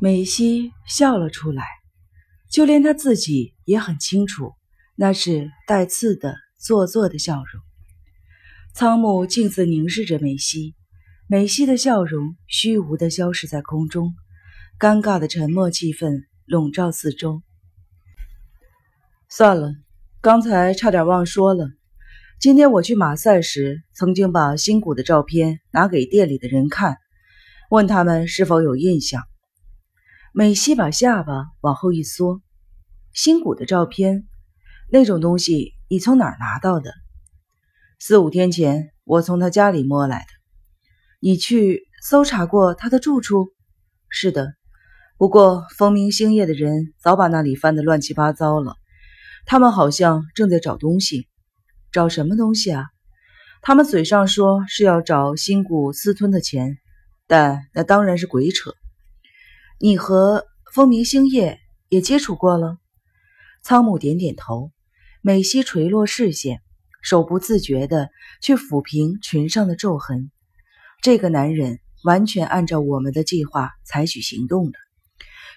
[0.00, 1.64] 美希笑了出来，
[2.48, 4.52] 就连她自己也很清楚，
[4.94, 7.62] 那是带刺的、做作的笑容。
[8.72, 10.76] 仓木镜子凝视着美希，
[11.26, 14.14] 美希的笑容虚无的消失在空中，
[14.78, 17.42] 尴尬的沉默气氛笼罩四周。
[19.28, 19.72] 算了，
[20.20, 21.70] 刚才差点忘说了。
[22.38, 26.98] 今天我去马赛时，曾经把新谷的照片拿给店里的人看，
[27.68, 29.24] 问他们是否有印象。
[30.38, 32.40] 美希把下巴往后一缩，
[33.12, 34.28] 新谷的照片，
[34.88, 36.92] 那种东西你从哪儿拿到的？
[37.98, 40.26] 四五天前我从他家里摸来的。
[41.18, 43.48] 你去搜查过他的住处？
[44.08, 44.54] 是的，
[45.16, 48.76] 不过风明星夜的人早把那里翻得乱七八糟了，
[49.44, 51.26] 他们好像正在找东西。
[51.90, 52.84] 找什么东西啊？
[53.60, 56.78] 他们嘴上说是要找新谷私吞的钱，
[57.26, 58.72] 但那当然是鬼扯。
[59.80, 62.78] 你和风明星夜也接触过了？
[63.62, 64.72] 仓木点点头，
[65.22, 66.62] 美希垂落视线，
[67.00, 70.32] 手不自觉地去抚平裙上的皱痕。
[71.00, 74.72] 这个男人完全按照我们的计划采取行动了，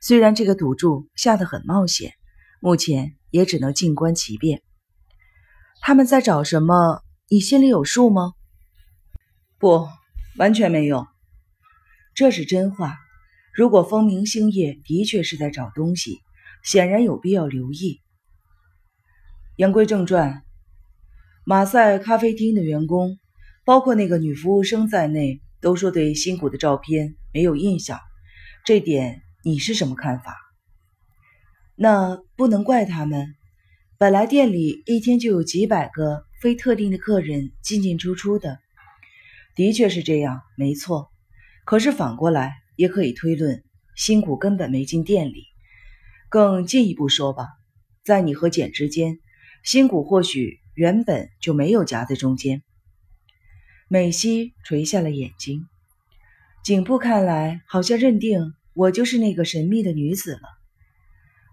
[0.00, 2.14] 虽然这个赌注下得很冒险，
[2.60, 4.62] 目前也只能静观其变。
[5.80, 7.04] 他们在找什么？
[7.30, 8.32] 你心里有数吗？
[9.58, 9.86] 不，
[10.38, 11.06] 完全没有。
[12.16, 12.98] 这是真话。
[13.58, 16.20] 如果风明星夜的确是在找东西，
[16.62, 18.00] 显然有必要留意。
[19.56, 20.44] 言归正传，
[21.44, 23.18] 马赛咖啡厅的员工，
[23.64, 27.98] 包括那个女服务生在内，都说对新谷的照片没有印象。
[28.64, 30.36] 这点你是什么看法？
[31.74, 33.34] 那不能怪他们。
[33.98, 38.60] 本来店里一天就有几百个非特定的客人进进出出的，
[39.56, 41.10] 的确是这样，没错。
[41.64, 43.64] 可是反过来也可以推论，
[43.96, 45.46] 新谷根本没进店里。
[46.28, 47.48] 更进一步说吧，
[48.04, 49.18] 在你和简之间，
[49.64, 52.62] 新谷或许原本就没有夹在中间。
[53.88, 55.66] 美希垂下了眼睛，
[56.62, 60.42] 颈部看来好像认定我就是那个神秘的女子了。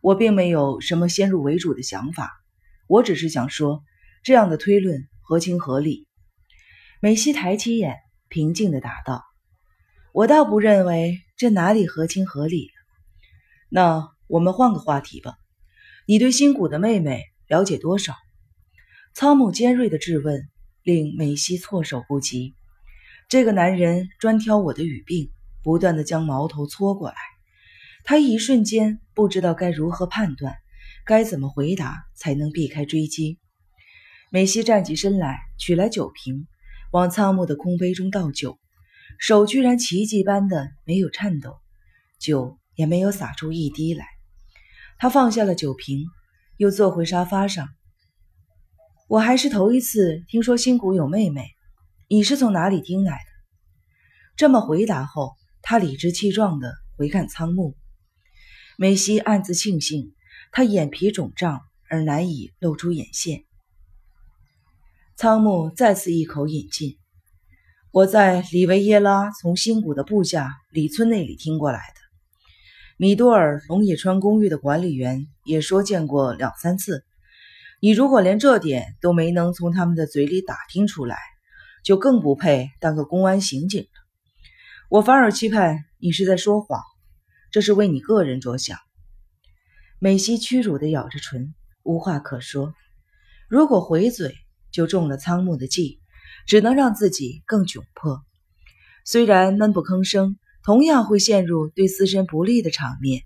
[0.03, 2.31] 我并没有什么先入为主的想法，
[2.85, 3.84] 我只是想说，
[4.22, 6.08] 这样的推论合情合理。
[7.02, 7.96] 美西抬起眼，
[8.30, 9.24] 平静地答道
[10.16, 12.72] ：“我倒不认为这哪里合情合理。
[13.68, 15.36] 那我们换个话题吧。
[16.08, 18.16] 你对新谷的妹妹了解多少？”
[19.14, 20.48] 仓木尖锐的质问
[20.84, 22.56] 令美希措手不及。
[23.28, 25.31] 这个男人专挑我的语病，
[25.62, 27.18] 不断的将矛头搓过来。
[28.06, 30.56] 他一瞬间不知道该如何判断，
[31.06, 33.38] 该怎么回答才能避开追击。
[34.30, 36.47] 美希站起身来，取来酒瓶，
[36.94, 38.58] 往仓木的空杯中倒酒，
[39.20, 41.59] 手居然奇迹般的没有颤抖，
[42.20, 44.06] 酒也没有洒出一滴来。
[44.98, 46.06] 他放下了酒瓶，
[46.58, 47.70] 又坐回沙发上。
[49.08, 51.48] 我还是头一次听说新谷有妹妹，
[52.08, 53.31] 你是从哪里听来的？
[54.36, 57.76] 这么回答后，他理直气壮地回看仓木。
[58.78, 60.14] 梅西暗自庆幸，
[60.52, 63.46] 他眼皮肿胀而难以露出眼线。
[65.16, 66.97] 仓木再次一口饮尽。
[67.95, 72.01] 我在里维耶拉从新谷的部下李村那里听过来的。
[72.97, 77.05] 米多尔龙野川公寓的管理员也说见过两三次。
[77.79, 81.17] 你如果连这点都没能从他们的嘴里打听出来，
[81.85, 83.88] 就更不配当个公安刑警了。
[84.89, 86.81] 我反而期盼你是在说谎。
[87.50, 88.78] 这是为你个人着想。
[90.00, 92.73] 美希屈辱地咬着唇，无话可说。
[93.47, 94.35] 如果回嘴，
[94.69, 96.01] 就中了仓木的计，
[96.45, 98.23] 只能让自己更窘迫。
[99.03, 103.23] 虽然闷不吭声，同样会陷入对自身不利的场面，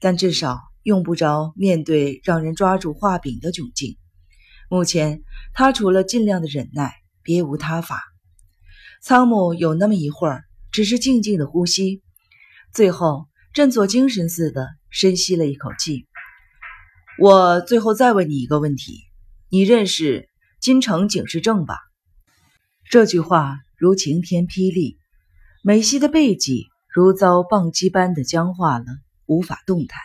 [0.00, 3.96] 但至少用不着面对让人抓住画柄的窘境。
[4.68, 5.22] 目前，
[5.52, 6.92] 他除了尽量的忍耐，
[7.22, 8.02] 别无他法。
[9.02, 12.02] 仓木有那么一会儿，只是静静的呼吸，
[12.72, 13.26] 最后。
[13.54, 16.08] 振作精神似的深吸了一口气。
[17.20, 19.04] 我最后再问你一个问题：
[19.48, 20.28] 你认识
[20.58, 21.78] 金城警视正吧？
[22.90, 24.98] 这句话如晴天霹雳，
[25.62, 28.84] 美希的背脊如遭棒击般的僵化了，
[29.26, 29.98] 无法动弹。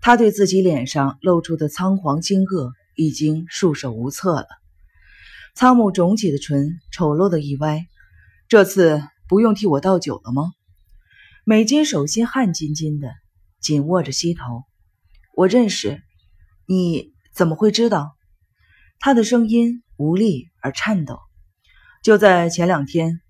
[0.00, 4.46] 他对自己脸上露出的仓皇惊愕已经束手无策了。
[5.54, 7.86] 仓木肿起的唇丑陋的一歪
[8.48, 10.52] ：“这次不用替我倒酒了吗？”
[11.44, 13.12] 美金手心汗津津的，
[13.60, 14.62] 紧握着膝头。
[15.34, 16.00] 我认识
[16.64, 18.16] 你，怎么会知道？
[19.00, 21.18] 他的声音无力而颤抖。
[22.02, 23.20] 就在前两天，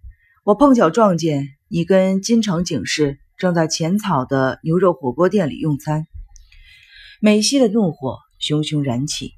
[0.45, 6.07] 我碰巧撞见你跟金城警视正在浅草的牛肉火锅店里用餐。
[7.21, 9.33] 美西的怒火熊熊燃起，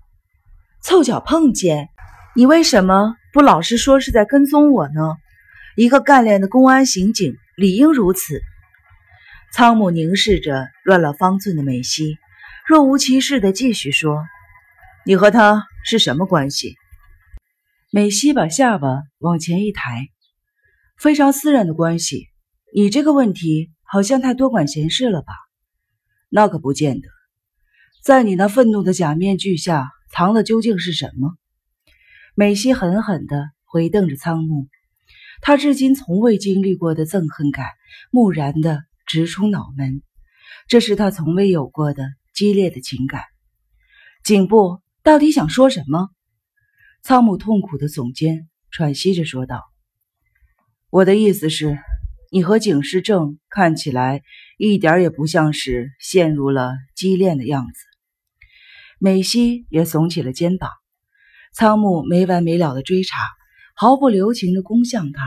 [0.82, 1.88] 凑巧碰见
[2.34, 5.16] 你，为什么不老实说是在跟踪我呢？
[5.76, 8.42] 一个干练的公安刑警理应如此。
[9.52, 12.18] 仓木凝视着乱了方寸的美西，
[12.66, 14.24] 若无其事地继续说
[15.06, 16.76] ：“你和他是什么关系？”
[17.92, 20.08] 美西把下巴往前一抬
[20.96, 22.28] ：“非常私人的关系。
[22.72, 25.32] 你这个问题好像太多管闲事了吧？
[26.28, 27.08] 那可不见得。
[28.04, 31.34] 在你那愤怒的假面具下藏的究竟是什么？”
[32.36, 34.68] 美西狠狠地回瞪着仓木，
[35.42, 37.66] 他至今从未经历过的憎恨感
[38.12, 38.82] 蓦然地。
[39.06, 40.02] 直冲脑门，
[40.68, 43.24] 这是他从未有过的激烈的情感。
[44.22, 46.10] 颈部到底想说什么？
[47.02, 49.62] 仓木痛苦的耸肩，喘息着说道
[50.90, 51.78] ：“我的意思是，
[52.30, 54.22] 你和警视正看起来
[54.58, 57.74] 一点也不像是陷入了激恋的样子。”
[58.98, 60.70] 美希也耸起了肩膀。
[61.52, 63.16] 仓木没完没了的追查，
[63.74, 65.24] 毫不留情的攻向他。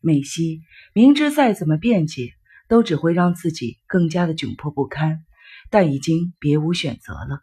[0.00, 0.60] 美希
[0.92, 2.32] 明知再怎么辩解。
[2.68, 5.24] 都只会让自己更加的窘迫不堪，
[5.70, 7.40] 但已经别无选择了。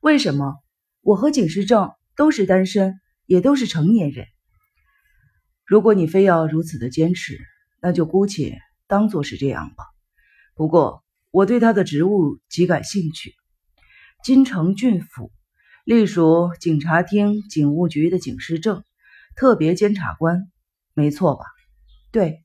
[0.00, 0.56] 为什么
[1.02, 4.26] 我和景世正都是单身，也都是成年人？
[5.64, 7.38] 如果你非要如此的坚持，
[7.80, 9.84] 那就姑且当做是这样吧。
[10.54, 13.34] 不过我对他的职务极感兴趣。
[14.22, 15.32] 金城郡府
[15.84, 18.84] 隶属警察厅警务局的警视正，
[19.36, 20.50] 特别监察官，
[20.94, 21.44] 没错吧？
[22.12, 22.44] 对。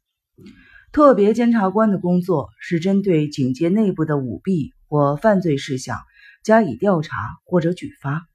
[0.92, 6.00] 特别监察官的工作是针对警界内部的舞弊或犯罪事项
[6.42, 8.27] 加以调查或者举发，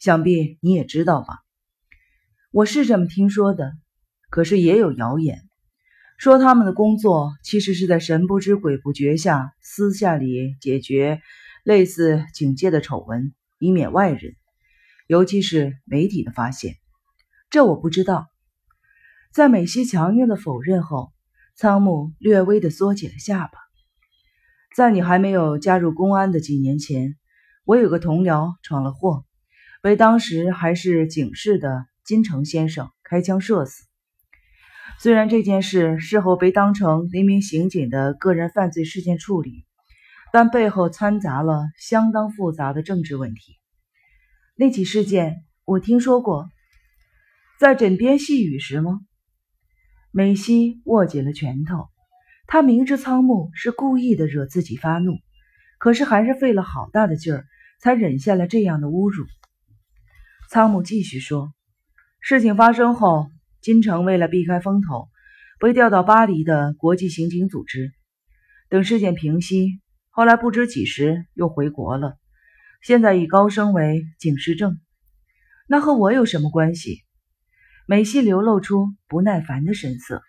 [0.00, 1.44] 想必你也知道吧？
[2.50, 3.74] 我是这么听说的，
[4.30, 5.48] 可是也有谣言
[6.18, 11.20] 说他们的工作其实是在神不知鬼不觉下私下里解决
[11.62, 14.34] 类似警界的丑闻，以免外人，
[15.06, 16.74] 尤其是媒体的发现。
[17.50, 18.26] 这我不知道。
[19.32, 21.12] 在美西强硬的否认后。
[21.56, 23.58] 仓木略微的缩起了下巴。
[24.74, 27.18] 在你还没有加入公安的几年前，
[27.66, 29.26] 我有个同僚闯了祸，
[29.82, 33.84] 被当时还是警视的金城先生开枪射死。
[34.98, 39.64] 虽然这件事事后被当成一名刑警的个人犯罪事件处理，
[40.32, 43.58] 但背后掺杂了相当复杂的政治问题。
[44.54, 46.50] 那起事件我听说过，
[47.58, 49.00] 在枕边细语时吗？
[50.10, 51.88] 美西握紧了拳头，
[52.46, 55.16] 他明知仓木是故意的惹自己发怒，
[55.78, 57.46] 可是还是费了好大的劲儿
[57.80, 59.24] 才忍下了这样的侮辱。
[60.52, 61.54] 仓木继续说
[62.18, 63.30] ：“事情发生后，
[63.60, 65.08] 金城为了避开风头，
[65.60, 67.92] 被调到巴黎的国际刑警组织。
[68.68, 72.18] 等事件平息，后来不知几时又回国了。
[72.82, 74.80] 现在已高升为警视正。
[75.68, 77.04] 那和我有什么关系？”
[77.86, 80.20] 美西流露出不耐烦的神色，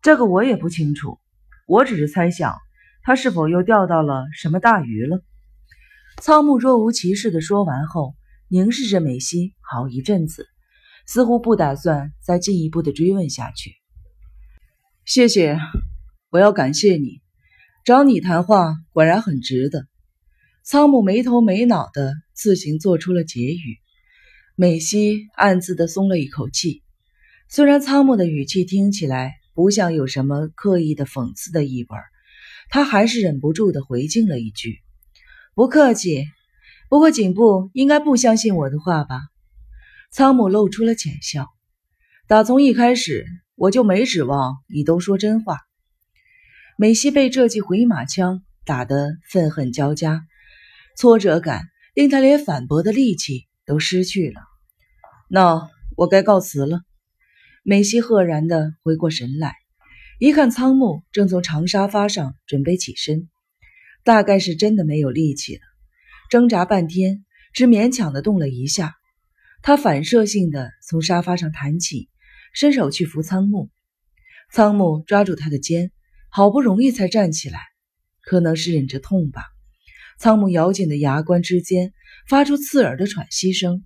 [0.00, 1.18] 这个我也不清楚，
[1.66, 2.54] 我只是猜想
[3.02, 5.24] 他是否又钓到了什么大鱼了。
[6.22, 8.14] 仓木若无其事的说完后，
[8.50, 10.46] 凝视着美西好一阵子，
[11.06, 13.74] 似乎不打算再进一步的追问下去。
[15.04, 15.58] 谢谢，
[16.30, 17.20] 我要感谢你，
[17.84, 19.86] 找你谈话果然很值得。
[20.64, 23.78] 仓木没头没脑的自行做出了结语。
[24.54, 26.82] 美西暗自的松了一口气，
[27.50, 31.98] 虽然仓木的语气听起来不像有什么刻意的讽刺的意味，
[32.70, 34.78] 他还是忍不住的回敬了一句
[35.54, 36.24] ：“不客气。”
[36.88, 39.20] 不过警部应该不相信我的话吧？
[40.10, 41.46] 仓木露出了浅笑。
[42.26, 43.26] 打从一开始，
[43.56, 45.58] 我就没指望你都说真话。
[46.78, 50.22] 美西被这记回马枪打得愤恨交加，
[50.96, 54.40] 挫折感令他连反驳的力气都失去了。
[55.28, 56.80] 那我该告辞了。
[57.62, 59.54] 美西赫然的回过神来，
[60.18, 63.28] 一看仓木正从长沙发上准备起身，
[64.04, 65.60] 大概是真的没有力气了，
[66.28, 68.94] 挣扎半天，只勉强的动了一下。
[69.62, 72.08] 他反射性的从沙发上弹起，
[72.52, 73.70] 伸手去扶仓木。
[74.52, 75.90] 仓木抓住他的肩，
[76.28, 77.60] 好不容易才站起来，
[78.20, 79.42] 可能是忍着痛吧。
[80.18, 81.92] 仓木咬紧的牙关之间
[82.28, 83.84] 发出刺耳的喘息声。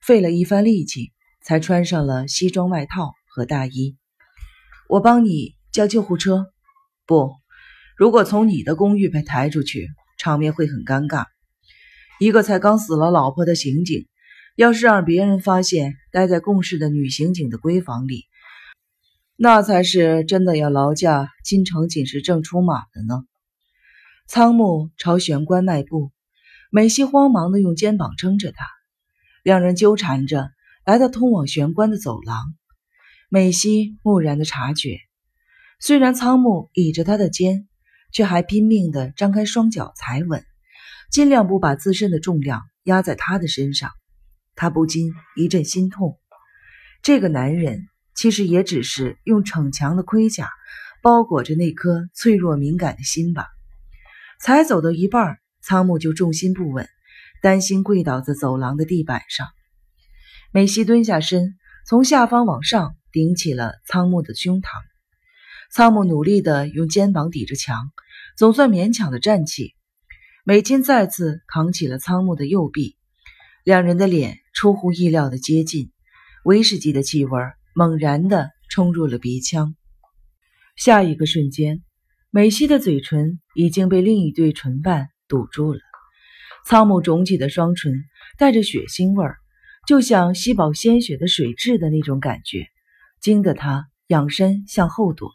[0.00, 3.96] 费了一番力气，才穿上了西装外套和大衣。
[4.88, 6.46] 我帮你叫救护车。
[7.04, 7.34] 不，
[7.96, 11.26] 如果从你的公寓被抬出去，场面会很尴尬。
[12.20, 14.06] 一个才刚死了老婆的刑警，
[14.54, 18.26] 要是让别人发现待在共事的女刑警的闺房里，
[19.36, 23.24] 那才是真的要劳驾京城锦时正出马的呢。
[24.26, 26.12] 仓木朝玄关迈步，
[26.70, 28.66] 美希慌忙的用肩膀撑着他，
[29.42, 30.50] 两人纠缠着
[30.84, 32.54] 来到通往玄关的走廊。
[33.30, 34.98] 美希木然的察觉，
[35.80, 37.66] 虽然仓木倚着他的肩，
[38.12, 40.44] 却还拼命的张开双脚踩稳，
[41.10, 43.90] 尽量不把自身的重量压在他的身上。
[44.54, 46.18] 他不禁一阵心痛，
[47.02, 47.86] 这个男人。
[48.12, 50.50] 其实也只是用逞强的盔甲
[51.00, 53.46] 包裹着那颗脆弱敏感的心吧。
[54.38, 56.86] 才走到一半，仓木就重心不稳，
[57.40, 59.48] 担心跪倒在走廊的地板上。
[60.52, 64.68] 美希蹲下身，从下方往上顶起了仓木的胸膛。
[65.72, 67.90] 仓木努力地用肩膀抵着墙，
[68.36, 69.74] 总算勉强地站起。
[70.50, 72.96] 美金再次扛起了仓木的右臂，
[73.62, 75.92] 两人的脸出乎意料的接近，
[76.42, 77.38] 威士忌的气味。
[77.72, 79.76] 猛然地冲入了鼻腔，
[80.74, 81.84] 下一个瞬间，
[82.30, 85.78] 美希的嘴唇已经被另一对唇瓣堵住了。
[86.66, 88.02] 仓木肿起的双唇
[88.36, 89.36] 带着血腥味儿，
[89.86, 92.66] 就像吸饱鲜血的水蛭的那种感觉，
[93.20, 95.30] 惊得他仰身向后躲。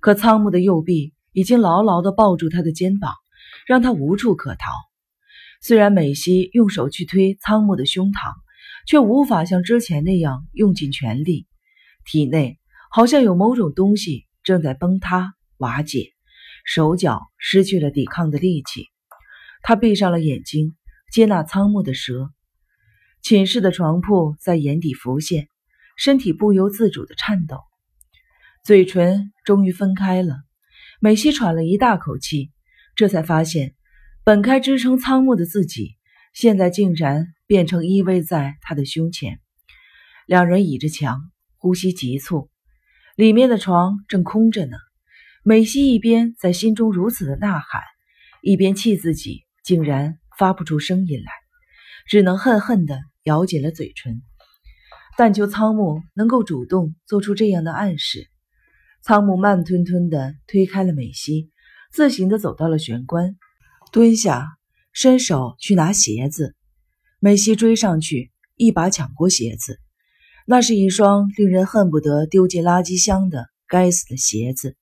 [0.00, 3.14] 可仓木的右臂已经牢牢地抱住他的肩膀，
[3.66, 4.70] 让他无处可逃。
[5.60, 8.34] 虽然美希用手去推仓木的胸膛，
[8.86, 11.46] 却无法像之前那样用尽全力。
[12.04, 12.58] 体内
[12.90, 16.12] 好像有某种东西正在崩塌瓦解，
[16.64, 18.88] 手脚失去了抵抗的力气。
[19.62, 20.76] 他闭上了眼睛，
[21.10, 22.30] 接纳仓木的舌。
[23.22, 25.48] 寝室的床铺在眼底浮现，
[25.96, 27.56] 身体不由自主的颤抖。
[28.62, 30.36] 嘴唇终于分开了，
[31.00, 32.50] 美希喘了一大口气，
[32.96, 33.74] 这才发现，
[34.24, 35.96] 本该支撑仓木的自己，
[36.32, 39.40] 现在竟然变成依偎在他的胸前。
[40.26, 41.30] 两人倚着墙。
[41.56, 42.50] 呼吸急促，
[43.16, 44.76] 里面的床正空着呢。
[45.42, 47.80] 美希一边在心中如此的呐喊，
[48.42, 51.32] 一边气自己竟然发不出声音来，
[52.06, 54.20] 只能恨恨地咬紧了嘴唇。
[55.16, 58.28] 但求仓木能够主动做出这样的暗示。
[59.00, 61.50] 仓木慢吞吞地推开了美希，
[61.94, 63.36] 自行地走到了玄关，
[63.92, 64.48] 蹲下，
[64.92, 66.56] 伸手去拿鞋子。
[67.20, 69.78] 美希追上去，一把抢过鞋子。
[70.44, 74.76] 那是一双令人恨不得丢进垃圾箱的该死的鞋子，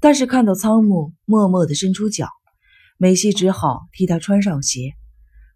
[0.00, 2.28] 但是看到仓木默默地伸出脚，
[2.98, 4.92] 美希只好替他穿上鞋。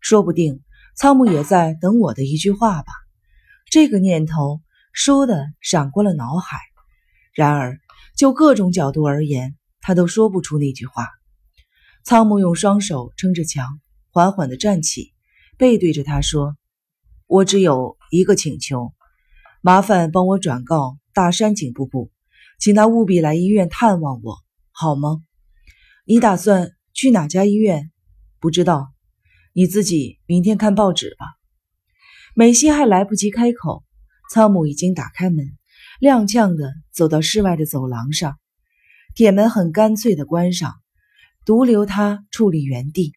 [0.01, 0.65] 说不定
[0.97, 2.93] 仓木也在等我的一句话吧。
[3.71, 4.61] 这个念头
[4.93, 6.59] 倏地闪过了脑海，
[7.33, 7.79] 然而
[8.17, 11.07] 就各种角度而言，他都说不出那句话。
[12.05, 15.13] 仓木用双手撑着墙，缓缓地站起，
[15.59, 16.57] 背对着他说
[17.29, 18.95] ：“我只有一个请求。”
[19.61, 22.11] 麻烦帮我转告大山警部部，
[22.59, 24.39] 请他务必来医院探望我，
[24.73, 25.23] 好吗？
[26.05, 27.93] 你打算去哪家医院？
[28.41, 28.93] 不知道，
[29.53, 31.27] 你自己明天看报纸吧。
[32.35, 33.85] 美希还来不及开口，
[34.33, 35.57] 仓木已经打开门，
[36.01, 38.37] 踉跄的走到室外的走廊上，
[39.15, 40.73] 铁门很干脆的关上，
[41.45, 43.13] 独留他矗立原地，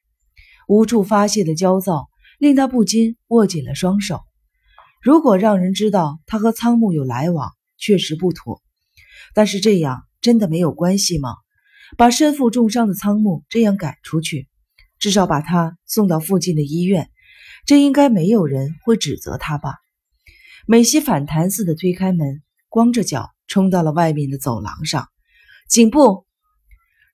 [0.67, 4.19] 无处发泄的焦躁令他不禁握紧了双手。
[5.01, 8.61] 如果让人知道他和仓木有来往，确实不妥。
[9.33, 11.29] 但是这样真的没有关系吗？
[11.97, 14.49] 把身负重伤的仓木这样赶出去，
[14.99, 17.09] 至少把他送到附近的医院，
[17.65, 19.75] 这应该没有人会指责他吧？
[20.67, 25.07] 美希反弹似的推开门，光着脚冲到了外面的走廊上。
[25.67, 26.25] 颈部，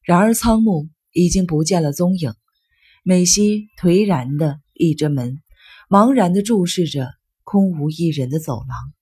[0.03, 2.33] 然而仓木已经不见了踪影。
[3.03, 5.41] 美希颓然的倚着门，
[5.89, 7.07] 茫然的注视着。
[7.43, 8.93] 空无一人的走廊。